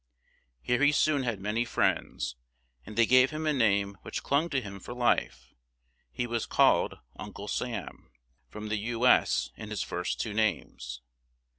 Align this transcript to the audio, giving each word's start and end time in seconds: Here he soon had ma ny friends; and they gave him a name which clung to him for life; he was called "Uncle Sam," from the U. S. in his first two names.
Here 0.63 0.81
he 0.81 0.91
soon 0.91 1.21
had 1.21 1.39
ma 1.39 1.51
ny 1.51 1.63
friends; 1.63 2.35
and 2.87 2.95
they 2.95 3.05
gave 3.05 3.29
him 3.29 3.45
a 3.45 3.53
name 3.53 3.99
which 4.01 4.23
clung 4.23 4.49
to 4.49 4.59
him 4.59 4.79
for 4.79 4.95
life; 4.95 5.53
he 6.11 6.25
was 6.25 6.47
called 6.47 6.97
"Uncle 7.19 7.47
Sam," 7.47 8.09
from 8.49 8.69
the 8.69 8.77
U. 8.77 9.05
S. 9.05 9.51
in 9.57 9.69
his 9.69 9.83
first 9.83 10.19
two 10.19 10.33
names. 10.33 11.03